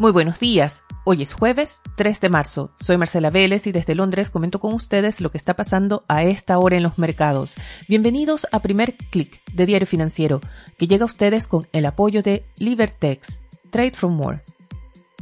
Muy 0.00 0.12
buenos 0.12 0.40
días. 0.40 0.82
Hoy 1.04 1.20
es 1.20 1.34
jueves 1.34 1.82
3 1.98 2.22
de 2.22 2.30
marzo. 2.30 2.72
Soy 2.74 2.96
Marcela 2.96 3.28
Vélez 3.28 3.66
y 3.66 3.72
desde 3.72 3.94
Londres 3.94 4.30
comento 4.30 4.58
con 4.58 4.72
ustedes 4.72 5.20
lo 5.20 5.30
que 5.30 5.36
está 5.36 5.56
pasando 5.56 6.06
a 6.08 6.24
esta 6.24 6.56
hora 6.56 6.78
en 6.78 6.84
los 6.84 6.96
mercados. 6.96 7.56
Bienvenidos 7.86 8.46
a 8.50 8.62
Primer 8.62 8.96
Click 8.96 9.42
de 9.52 9.66
Diario 9.66 9.86
Financiero, 9.86 10.40
que 10.78 10.86
llega 10.86 11.02
a 11.02 11.04
ustedes 11.04 11.46
con 11.46 11.66
el 11.72 11.84
apoyo 11.84 12.22
de 12.22 12.46
Libertex, 12.56 13.40
Trade 13.68 13.92
from 13.92 14.14
More. 14.14 14.40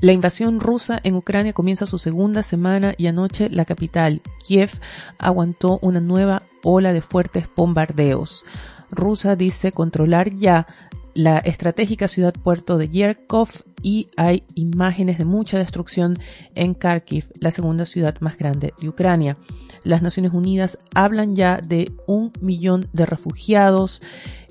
La 0.00 0.12
invasión 0.12 0.60
rusa 0.60 1.00
en 1.02 1.16
Ucrania 1.16 1.52
comienza 1.52 1.84
su 1.84 1.98
segunda 1.98 2.44
semana 2.44 2.94
y 2.96 3.08
anoche 3.08 3.50
la 3.50 3.64
capital, 3.64 4.22
Kiev, 4.46 4.70
aguantó 5.18 5.80
una 5.82 5.98
nueva 5.98 6.44
ola 6.62 6.92
de 6.92 7.02
fuertes 7.02 7.48
bombardeos. 7.56 8.44
Rusia 8.92 9.34
dice 9.34 9.72
controlar 9.72 10.34
ya 10.34 10.66
la 11.18 11.38
estratégica 11.38 12.06
ciudad 12.06 12.32
puerto 12.32 12.78
de 12.78 12.88
Yerkov 12.90 13.48
y 13.82 14.08
hay 14.16 14.44
imágenes 14.54 15.18
de 15.18 15.24
mucha 15.24 15.58
destrucción 15.58 16.16
en 16.54 16.74
Kharkiv, 16.74 17.32
la 17.40 17.50
segunda 17.50 17.86
ciudad 17.86 18.20
más 18.20 18.38
grande 18.38 18.72
de 18.80 18.88
Ucrania. 18.88 19.36
Las 19.82 20.00
Naciones 20.00 20.32
Unidas 20.32 20.78
hablan 20.94 21.34
ya 21.34 21.56
de 21.56 21.90
un 22.06 22.32
millón 22.40 22.88
de 22.92 23.04
refugiados 23.04 24.00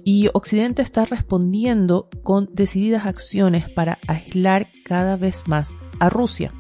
y 0.03 0.27
Occidente 0.33 0.81
está 0.81 1.05
respondiendo 1.05 2.09
con 2.21 2.49
decididas 2.51 3.05
acciones 3.05 3.71
para 3.71 3.99
aislar 4.05 4.67
cada 4.83 5.15
vez 5.15 5.47
más 5.47 5.69
a 6.01 6.09
Rusia. 6.09 6.51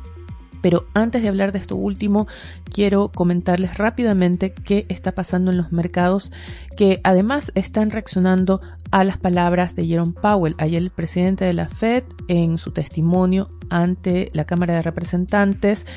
Pero 0.67 0.85
antes 0.93 1.21
de 1.21 1.29
hablar 1.29 1.53
de 1.53 1.59
esto 1.59 1.77
último, 1.77 2.27
quiero 2.65 3.09
comentarles 3.09 3.77
rápidamente 3.77 4.51
qué 4.51 4.85
está 4.89 5.13
pasando 5.13 5.49
en 5.49 5.55
los 5.55 5.71
mercados 5.71 6.33
que 6.75 6.99
además 7.05 7.53
están 7.55 7.89
reaccionando 7.89 8.59
a 8.91 9.05
las 9.05 9.17
palabras 9.17 9.77
de 9.77 9.85
Jerome 9.85 10.11
Powell. 10.11 10.55
Ayer 10.57 10.83
el 10.83 10.89
presidente 10.89 11.45
de 11.45 11.53
la 11.53 11.69
Fed 11.69 12.03
en 12.27 12.57
su 12.57 12.71
testimonio 12.71 13.49
ante 13.69 14.29
la 14.33 14.43
Cámara 14.43 14.73
de 14.73 14.81
Representantes 14.81 15.87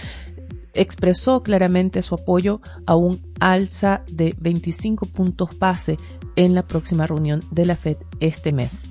expresó 0.72 1.42
claramente 1.42 2.00
su 2.02 2.14
apoyo 2.14 2.60
a 2.86 2.94
un 2.94 3.20
alza 3.40 4.04
de 4.08 4.36
25 4.38 5.06
puntos 5.06 5.58
base 5.58 5.96
en 6.36 6.54
la 6.54 6.62
próxima 6.64 7.08
reunión 7.08 7.42
de 7.50 7.66
la 7.66 7.74
Fed 7.74 7.96
este 8.20 8.52
mes. 8.52 8.88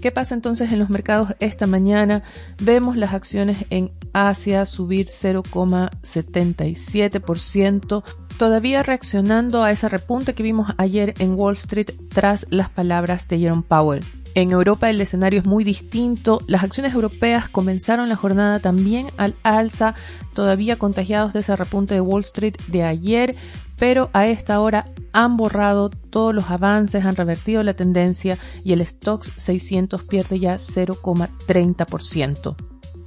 ¿Qué 0.00 0.12
pasa 0.12 0.34
entonces 0.34 0.72
en 0.72 0.78
los 0.78 0.88
mercados 0.90 1.34
esta 1.40 1.66
mañana? 1.66 2.22
Vemos 2.62 2.96
las 2.96 3.14
acciones 3.14 3.66
en 3.70 3.90
Asia 4.12 4.66
subir 4.66 5.08
0,77%, 5.08 8.04
todavía 8.38 8.82
reaccionando 8.82 9.64
a 9.64 9.72
ese 9.72 9.88
repunte 9.88 10.34
que 10.34 10.42
vimos 10.42 10.74
ayer 10.78 11.14
en 11.18 11.34
Wall 11.34 11.54
Street 11.54 11.92
tras 12.08 12.46
las 12.50 12.68
palabras 12.70 13.28
de 13.28 13.38
Jerome 13.38 13.64
Powell. 13.66 14.04
En 14.34 14.50
Europa 14.52 14.88
el 14.88 15.00
escenario 15.00 15.40
es 15.40 15.46
muy 15.46 15.64
distinto. 15.64 16.42
Las 16.46 16.62
acciones 16.62 16.94
europeas 16.94 17.48
comenzaron 17.48 18.08
la 18.08 18.14
jornada 18.14 18.60
también 18.60 19.08
al 19.16 19.34
alza, 19.42 19.96
todavía 20.32 20.76
contagiados 20.76 21.32
de 21.32 21.40
ese 21.40 21.56
repunte 21.56 21.94
de 21.94 22.00
Wall 22.00 22.22
Street 22.22 22.54
de 22.68 22.84
ayer, 22.84 23.34
pero 23.78 24.10
a 24.12 24.26
esta 24.26 24.60
hora 24.60 24.86
han 25.12 25.36
borrado 25.36 25.90
todos 25.90 26.34
los 26.34 26.50
avances, 26.50 27.04
han 27.04 27.14
revertido 27.16 27.62
la 27.62 27.74
tendencia 27.74 28.38
y 28.64 28.72
el 28.72 28.84
Stocks 28.86 29.32
600 29.36 30.02
pierde 30.04 30.40
ya 30.40 30.56
0,30%. 30.56 32.56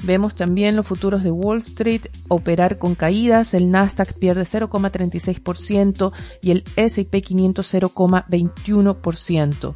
Vemos 0.04 0.36
también 0.36 0.76
los 0.76 0.88
futuros 0.88 1.24
de 1.24 1.30
Wall 1.30 1.60
Street 1.60 2.08
operar 2.28 2.80
con 2.80 2.96
caídas, 2.96 3.54
el 3.54 3.70
Nasdaq 3.70 4.18
pierde 4.18 4.42
0,36% 4.44 6.12
y 6.42 6.50
el 6.52 6.64
S&P 6.76 7.22
500 7.22 7.74
0,21%. 7.74 9.74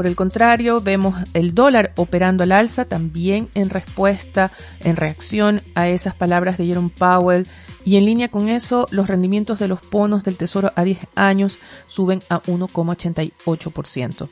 Por 0.00 0.06
el 0.06 0.16
contrario, 0.16 0.80
vemos 0.80 1.14
el 1.34 1.52
dólar 1.52 1.92
operando 1.94 2.42
al 2.42 2.52
alza 2.52 2.86
también 2.86 3.50
en 3.54 3.68
respuesta, 3.68 4.50
en 4.82 4.96
reacción 4.96 5.60
a 5.74 5.90
esas 5.90 6.14
palabras 6.14 6.56
de 6.56 6.64
Jerome 6.64 6.88
Powell 6.88 7.46
y 7.84 7.98
en 7.98 8.06
línea 8.06 8.28
con 8.28 8.48
eso, 8.48 8.86
los 8.92 9.08
rendimientos 9.08 9.58
de 9.58 9.68
los 9.68 9.80
bonos 9.90 10.24
del 10.24 10.38
Tesoro 10.38 10.72
a 10.74 10.84
10 10.84 11.00
años 11.16 11.58
suben 11.86 12.22
a 12.30 12.40
1,88%. 12.44 14.30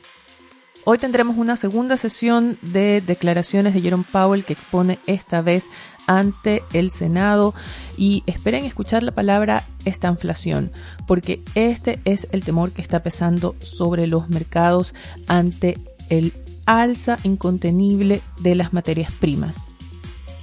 Hoy 0.91 0.97
tendremos 0.97 1.37
una 1.37 1.55
segunda 1.55 1.97
sesión 1.97 2.57
de 2.63 2.99
declaraciones 3.01 3.75
de 3.75 3.81
Jerome 3.81 4.05
Powell 4.11 4.43
que 4.43 4.53
expone 4.53 4.97
esta 5.05 5.41
vez 5.43 5.65
ante 6.07 6.63
el 6.73 6.89
Senado 6.89 7.53
y 7.95 8.23
esperen 8.25 8.65
escuchar 8.65 9.03
la 9.03 9.11
palabra 9.11 9.67
estanflación 9.85 10.71
porque 11.05 11.43
este 11.53 11.99
es 12.05 12.27
el 12.31 12.43
temor 12.43 12.71
que 12.71 12.81
está 12.81 13.03
pesando 13.03 13.55
sobre 13.59 14.07
los 14.07 14.29
mercados 14.29 14.95
ante 15.27 15.77
el 16.09 16.33
alza 16.65 17.19
incontenible 17.21 18.23
de 18.39 18.55
las 18.55 18.73
materias 18.73 19.11
primas. 19.11 19.67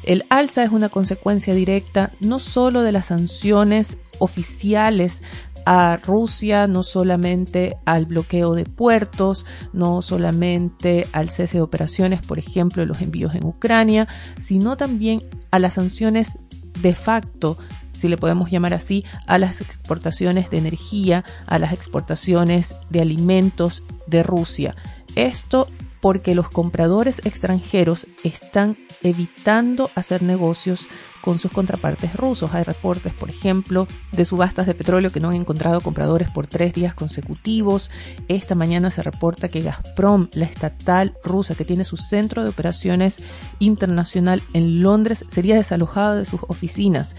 El 0.04 0.26
alza 0.30 0.62
es 0.62 0.70
una 0.70 0.90
consecuencia 0.90 1.54
directa 1.54 2.12
no 2.20 2.38
solo 2.38 2.82
de 2.82 2.92
las 2.92 3.06
sanciones 3.06 3.98
oficiales 4.20 5.22
a 5.66 5.98
Rusia, 5.98 6.66
no 6.68 6.82
solamente 6.82 7.76
al 7.84 8.06
bloqueo 8.06 8.54
de 8.54 8.64
puertos, 8.64 9.44
no 9.72 10.00
solamente 10.00 11.08
al 11.12 11.28
cese 11.28 11.58
de 11.58 11.62
operaciones, 11.62 12.24
por 12.24 12.38
ejemplo, 12.38 12.86
los 12.86 13.02
envíos 13.02 13.34
en 13.34 13.44
Ucrania, 13.44 14.08
sino 14.40 14.76
también 14.76 15.22
a 15.50 15.58
las 15.58 15.74
sanciones 15.74 16.38
de 16.80 16.94
facto 16.94 17.58
si 17.92 18.08
le 18.08 18.18
podemos 18.18 18.50
llamar 18.50 18.74
así, 18.74 19.04
a 19.26 19.38
las 19.38 19.62
exportaciones 19.62 20.50
de 20.50 20.58
energía, 20.58 21.24
a 21.46 21.58
las 21.58 21.72
exportaciones 21.72 22.74
de 22.90 23.00
alimentos 23.00 23.84
de 24.06 24.22
Rusia. 24.22 24.76
Esto 25.14 25.66
porque 26.06 26.36
los 26.36 26.48
compradores 26.48 27.20
extranjeros 27.24 28.06
están 28.22 28.76
evitando 29.02 29.90
hacer 29.96 30.22
negocios 30.22 30.86
con 31.20 31.40
sus 31.40 31.50
contrapartes 31.50 32.14
rusos. 32.14 32.54
Hay 32.54 32.62
reportes, 32.62 33.12
por 33.12 33.28
ejemplo, 33.28 33.88
de 34.12 34.24
subastas 34.24 34.66
de 34.66 34.74
petróleo 34.74 35.10
que 35.10 35.18
no 35.18 35.30
han 35.30 35.34
encontrado 35.34 35.80
compradores 35.80 36.30
por 36.30 36.46
tres 36.46 36.74
días 36.74 36.94
consecutivos. 36.94 37.90
Esta 38.28 38.54
mañana 38.54 38.92
se 38.92 39.02
reporta 39.02 39.48
que 39.48 39.62
Gazprom, 39.62 40.28
la 40.32 40.44
estatal 40.44 41.12
rusa 41.24 41.56
que 41.56 41.64
tiene 41.64 41.84
su 41.84 41.96
centro 41.96 42.44
de 42.44 42.50
operaciones 42.50 43.18
internacional 43.58 44.44
en 44.52 44.84
Londres, 44.84 45.24
sería 45.32 45.56
desalojado 45.56 46.14
de 46.14 46.24
sus 46.24 46.40
oficinas 46.46 47.16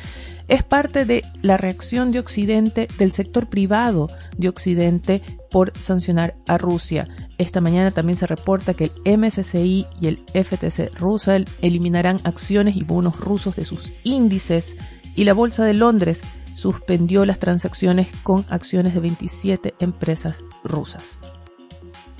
es 0.47 0.63
parte 0.63 1.03
de 1.03 1.23
la 1.41 1.57
reacción 1.57 2.11
de 2.11 2.19
Occidente, 2.19 2.87
del 2.97 3.11
sector 3.11 3.47
privado 3.47 4.07
de 4.37 4.47
Occidente 4.47 5.21
por 5.51 5.73
sancionar 5.77 6.35
a 6.47 6.57
Rusia. 6.57 7.07
Esta 7.37 7.61
mañana 7.61 7.91
también 7.91 8.17
se 8.17 8.25
reporta 8.25 8.73
que 8.73 8.91
el 9.05 9.19
MSCI 9.19 9.85
y 10.01 10.07
el 10.07 10.23
FTC 10.33 10.97
Russell 10.99 11.45
eliminarán 11.61 12.19
acciones 12.23 12.75
y 12.75 12.83
bonos 12.83 13.19
rusos 13.19 13.55
de 13.55 13.65
sus 13.65 13.93
índices 14.03 14.75
y 15.15 15.23
la 15.23 15.33
Bolsa 15.33 15.63
de 15.63 15.73
Londres 15.73 16.23
suspendió 16.55 17.25
las 17.25 17.37
transacciones 17.37 18.07
con 18.23 18.43
acciones 18.49 18.95
de 18.95 19.01
27 19.01 19.75
empresas 19.79 20.43
rusas. 20.63 21.19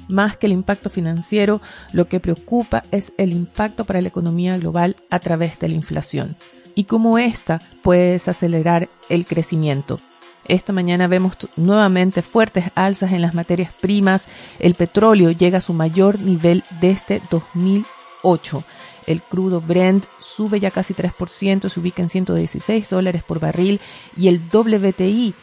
Más 0.08 0.38
que 0.38 0.46
el 0.46 0.54
impacto 0.54 0.90
financiero, 0.90 1.62
lo 1.92 2.06
que 2.06 2.20
preocupa 2.20 2.84
es 2.92 3.12
el 3.18 3.34
impacto 3.34 3.86
para 3.86 4.02
la 4.02 4.08
economía 4.08 4.58
global 4.58 4.96
a 5.10 5.20
través 5.20 5.58
de 5.60 5.70
la 5.70 5.76
inflación 5.76 6.38
y 6.76 6.84
cómo 6.84 7.18
ésta 7.18 7.62
puede 7.82 8.12
desacelerar 8.12 8.88
el 9.10 9.26
crecimiento. 9.26 10.00
Esta 10.48 10.72
mañana 10.72 11.08
vemos 11.08 11.34
nuevamente 11.58 12.22
fuertes 12.22 12.66
alzas 12.76 13.12
en 13.12 13.22
las 13.22 13.34
materias 13.34 13.72
primas. 13.82 14.28
El 14.60 14.76
petróleo 14.76 15.32
llega 15.32 15.58
a 15.58 15.62
su 15.62 15.74
mayor 15.74 16.20
nivel 16.20 16.64
desde 16.80 17.22
2008. 17.30 18.64
El 19.08 19.22
crudo 19.22 19.62
Brent 19.62 20.06
sube 20.20 20.60
ya 20.60 20.72
casi 20.72 20.94
3%, 20.94 21.70
se 21.70 21.80
ubica 21.80 22.02
en 22.02 22.10
116 22.10 22.90
dólares 22.90 23.24
por 23.24 23.40
barril 23.40 23.80
y 24.16 24.28
el 24.28 24.42
WTI 24.52 25.34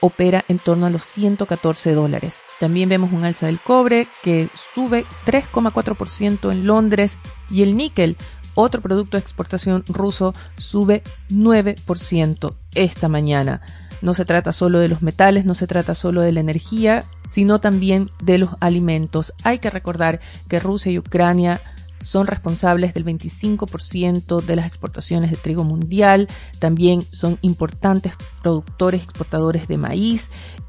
opera 0.00 0.44
en 0.48 0.58
torno 0.58 0.86
a 0.86 0.90
los 0.90 1.04
114 1.04 1.92
dólares. 1.94 2.42
También 2.60 2.88
vemos 2.88 3.12
un 3.12 3.24
alza 3.24 3.46
del 3.46 3.60
cobre 3.60 4.08
que 4.22 4.48
sube 4.74 5.06
3,4% 5.26 6.52
en 6.52 6.66
Londres 6.66 7.16
y 7.50 7.62
el 7.62 7.76
níquel, 7.76 8.16
otro 8.54 8.82
producto 8.82 9.16
de 9.16 9.22
exportación 9.22 9.84
ruso, 9.88 10.34
sube 10.58 11.02
9% 11.30 12.54
esta 12.74 13.08
mañana. 13.08 13.62
No 14.04 14.12
se 14.12 14.26
trata 14.26 14.52
solo 14.52 14.80
de 14.80 14.88
los 14.88 15.00
metales, 15.00 15.46
no 15.46 15.54
se 15.54 15.66
trata 15.66 15.94
solo 15.94 16.20
de 16.20 16.30
la 16.30 16.40
energía, 16.40 17.04
sino 17.26 17.58
también 17.58 18.10
de 18.22 18.36
los 18.36 18.50
alimentos. 18.60 19.32
Hay 19.44 19.60
que 19.60 19.70
recordar 19.70 20.20
que 20.46 20.60
Rusia 20.60 20.92
y 20.92 20.98
Ucrania 20.98 21.62
son 22.02 22.26
responsables 22.26 22.92
del 22.92 23.06
25% 23.06 24.42
de 24.42 24.56
las 24.56 24.66
exportaciones 24.66 25.30
de 25.30 25.38
trigo 25.38 25.64
mundial, 25.64 26.28
también 26.58 27.00
son 27.12 27.38
importantes 27.40 28.12
productores 28.42 29.02
exportadores 29.02 29.68
de 29.68 29.78
maíz 29.78 30.28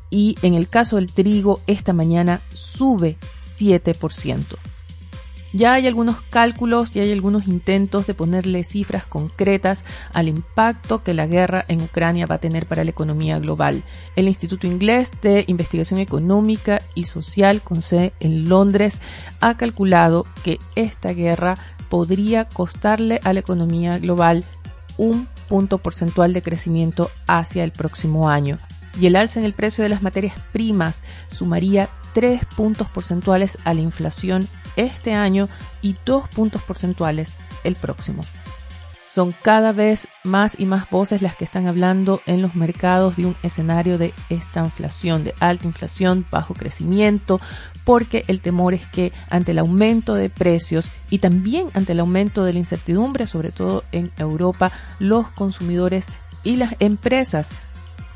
y 0.10 0.38
en 0.42 0.54
el 0.54 0.70
caso 0.70 0.96
del 0.96 1.12
trigo 1.12 1.60
esta 1.68 1.92
mañana 1.92 2.40
sube 2.54 3.18
7%. 3.58 4.75
Ya 5.56 5.72
hay 5.72 5.88
algunos 5.88 6.22
cálculos 6.22 6.94
y 6.94 7.00
hay 7.00 7.14
algunos 7.14 7.48
intentos 7.48 8.06
de 8.08 8.14
ponerle 8.14 8.66
cifras 8.66 9.06
concretas 9.06 9.86
al 10.12 10.28
impacto 10.28 11.02
que 11.02 11.14
la 11.14 11.28
guerra 11.28 11.64
en 11.70 11.82
Ucrania 11.82 12.26
va 12.26 12.36
a 12.36 12.40
tener 12.40 12.66
para 12.66 12.84
la 12.84 12.90
economía 12.90 13.40
global. 13.40 13.86
El 14.18 14.28
Instituto 14.28 14.68
Inglés 14.68 15.12
de 15.22 15.46
Investigación 15.48 16.02
Económica 16.02 16.82
y 16.94 17.06
Social 17.06 17.62
con 17.62 17.82
sede 17.82 18.12
en 18.20 18.50
Londres 18.50 19.00
ha 19.40 19.56
calculado 19.56 20.28
que 20.44 20.60
esta 20.76 21.14
guerra 21.14 21.58
podría 21.88 22.44
costarle 22.50 23.22
a 23.24 23.32
la 23.32 23.40
economía 23.40 23.98
global 23.98 24.44
un 24.98 25.30
punto 25.48 25.78
porcentual 25.78 26.34
de 26.34 26.42
crecimiento 26.42 27.12
hacia 27.28 27.64
el 27.64 27.72
próximo 27.72 28.28
año. 28.28 28.60
Y 29.00 29.06
el 29.06 29.16
alza 29.16 29.40
en 29.40 29.46
el 29.46 29.54
precio 29.54 29.84
de 29.84 29.90
las 29.90 30.02
materias 30.02 30.36
primas 30.52 31.02
sumaría 31.30 31.88
3 32.14 32.42
puntos 32.58 32.90
porcentuales 32.90 33.58
a 33.64 33.74
la 33.74 33.80
inflación 33.80 34.50
este 34.76 35.14
año 35.14 35.50
y 35.82 35.96
2 36.06 36.30
puntos 36.30 36.62
porcentuales 36.64 37.34
el 37.64 37.76
próximo. 37.76 38.24
Son 39.04 39.34
cada 39.42 39.72
vez 39.72 40.10
más 40.26 40.60
y 40.60 40.66
más 40.66 40.90
voces 40.90 41.22
las 41.22 41.38
que 41.38 41.46
están 41.46 41.68
hablando 41.68 42.22
en 42.26 42.42
los 42.42 42.54
mercados 42.54 43.16
de 43.16 43.26
un 43.26 43.38
escenario 43.44 43.98
de 43.98 44.14
esta 44.30 44.66
inflación, 44.66 45.24
de 45.24 45.34
alta 45.40 45.68
inflación, 45.68 46.26
bajo 46.30 46.54
crecimiento, 46.54 47.40
porque 47.86 48.26
el 48.28 48.42
temor 48.42 48.74
es 48.74 48.86
que 48.88 49.14
ante 49.30 49.52
el 49.52 49.60
aumento 49.60 50.16
de 50.16 50.30
precios 50.30 50.92
y 51.10 51.20
también 51.20 51.70
ante 51.74 51.94
el 51.94 52.02
aumento 52.02 52.44
de 52.44 52.52
la 52.52 52.60
incertidumbre, 52.60 53.26
sobre 53.26 53.54
todo 53.54 53.86
en 53.94 54.12
Europa, 54.18 54.74
los 55.00 55.30
consumidores 55.30 56.08
y 56.44 56.58
las 56.58 56.76
empresas 56.80 57.48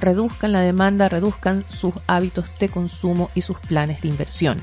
reduzcan 0.01 0.51
la 0.51 0.59
demanda, 0.59 1.07
reduzcan 1.07 1.63
sus 1.69 1.93
hábitos 2.07 2.51
de 2.59 2.67
consumo 2.67 3.29
y 3.35 3.41
sus 3.41 3.57
planes 3.59 4.01
de 4.01 4.09
inversión. 4.09 4.61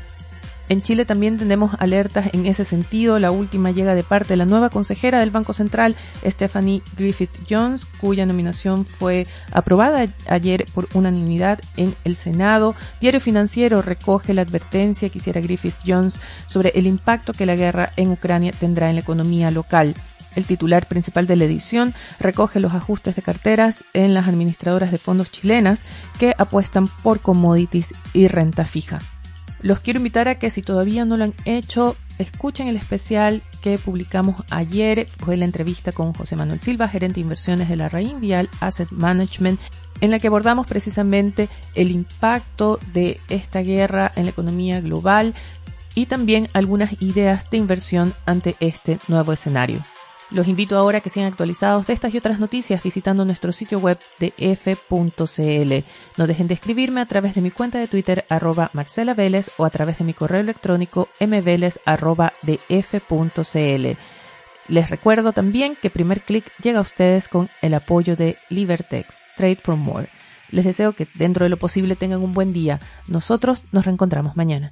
En 0.68 0.82
Chile 0.82 1.04
también 1.04 1.38
tenemos 1.38 1.72
alertas 1.78 2.30
en 2.32 2.46
ese 2.46 2.64
sentido. 2.64 3.20
La 3.20 3.30
última 3.30 3.70
llega 3.70 3.94
de 3.94 4.02
parte 4.02 4.30
de 4.30 4.36
la 4.36 4.46
nueva 4.46 4.68
consejera 4.68 5.20
del 5.20 5.30
Banco 5.30 5.52
Central, 5.52 5.94
Stephanie 6.24 6.82
Griffith 6.96 7.30
Jones, 7.48 7.86
cuya 8.00 8.26
nominación 8.26 8.84
fue 8.84 9.28
aprobada 9.52 10.08
ayer 10.28 10.66
por 10.74 10.88
unanimidad 10.94 11.60
en 11.76 11.94
el 12.04 12.16
Senado. 12.16 12.74
Diario 13.00 13.20
Financiero 13.20 13.80
recoge 13.80 14.34
la 14.34 14.42
advertencia 14.42 15.08
que 15.08 15.18
hiciera 15.18 15.40
Griffith 15.40 15.76
Jones 15.86 16.20
sobre 16.48 16.70
el 16.70 16.88
impacto 16.88 17.32
que 17.32 17.46
la 17.46 17.54
guerra 17.54 17.92
en 17.96 18.10
Ucrania 18.10 18.52
tendrá 18.52 18.88
en 18.88 18.96
la 18.96 19.02
economía 19.02 19.52
local. 19.52 19.94
El 20.34 20.44
titular 20.44 20.86
principal 20.86 21.26
de 21.26 21.36
la 21.36 21.44
edición 21.44 21.94
recoge 22.20 22.60
los 22.60 22.74
ajustes 22.74 23.16
de 23.16 23.22
carteras 23.22 23.84
en 23.94 24.14
las 24.14 24.28
administradoras 24.28 24.90
de 24.90 24.98
fondos 24.98 25.30
chilenas 25.30 25.82
que 26.18 26.34
apuestan 26.36 26.88
por 26.88 27.20
commodities 27.20 27.94
y 28.12 28.28
renta 28.28 28.66
fija. 28.66 29.00
Los 29.60 29.80
quiero 29.80 29.98
invitar 29.98 30.28
a 30.28 30.36
que 30.36 30.50
si 30.50 30.62
todavía 30.62 31.04
no 31.04 31.16
lo 31.16 31.24
han 31.24 31.34
hecho, 31.44 31.96
escuchen 32.18 32.68
el 32.68 32.76
especial 32.76 33.42
que 33.62 33.78
publicamos 33.78 34.44
ayer. 34.50 35.06
Fue 35.18 35.36
la 35.36 35.44
entrevista 35.44 35.92
con 35.92 36.12
José 36.12 36.36
Manuel 36.36 36.60
Silva, 36.60 36.88
gerente 36.88 37.16
de 37.16 37.22
inversiones 37.22 37.68
de 37.68 37.76
la 37.76 37.88
Raín 37.88 38.20
Vial 38.20 38.48
Asset 38.60 38.90
Management, 38.90 39.60
en 40.00 40.10
la 40.10 40.18
que 40.18 40.26
abordamos 40.26 40.66
precisamente 40.66 41.48
el 41.74 41.90
impacto 41.90 42.78
de 42.92 43.20
esta 43.28 43.60
guerra 43.60 44.12
en 44.14 44.24
la 44.24 44.30
economía 44.30 44.80
global 44.80 45.34
y 45.94 46.06
también 46.06 46.48
algunas 46.52 47.00
ideas 47.00 47.50
de 47.50 47.56
inversión 47.56 48.14
ante 48.26 48.56
este 48.60 48.98
nuevo 49.08 49.32
escenario. 49.32 49.82
Los 50.30 50.48
invito 50.48 50.76
ahora 50.76 50.98
a 50.98 51.00
que 51.00 51.10
sean 51.10 51.26
actualizados 51.26 51.86
de 51.86 51.92
estas 51.92 52.12
y 52.12 52.18
otras 52.18 52.40
noticias 52.40 52.82
visitando 52.82 53.24
nuestro 53.24 53.52
sitio 53.52 53.78
web 53.78 53.98
de 54.18 54.34
f.cl. 54.38 55.84
No 56.16 56.26
dejen 56.26 56.48
de 56.48 56.54
escribirme 56.54 57.00
a 57.00 57.06
través 57.06 57.34
de 57.36 57.40
mi 57.40 57.52
cuenta 57.52 57.78
de 57.78 57.86
Twitter 57.86 58.24
arroba 58.28 58.70
Marcela 58.72 59.14
Vélez 59.14 59.50
o 59.56 59.64
a 59.64 59.70
través 59.70 59.98
de 59.98 60.04
mi 60.04 60.14
correo 60.14 60.40
electrónico 60.40 61.08
mveles 61.20 61.78
arroba 61.84 62.32
de 62.42 62.58
f.cl. 62.68 63.96
Les 64.68 64.90
recuerdo 64.90 65.32
también 65.32 65.76
que 65.80 65.90
Primer 65.90 66.20
Click 66.20 66.50
llega 66.60 66.80
a 66.80 66.82
ustedes 66.82 67.28
con 67.28 67.48
el 67.62 67.74
apoyo 67.74 68.16
de 68.16 68.36
Libertex, 68.50 69.22
Trade 69.36 69.60
for 69.62 69.76
More. 69.76 70.08
Les 70.50 70.64
deseo 70.64 70.92
que 70.92 71.06
dentro 71.14 71.44
de 71.44 71.50
lo 71.50 71.56
posible 71.56 71.94
tengan 71.94 72.22
un 72.22 72.32
buen 72.32 72.52
día. 72.52 72.80
Nosotros 73.06 73.64
nos 73.70 73.84
reencontramos 73.84 74.36
mañana. 74.36 74.70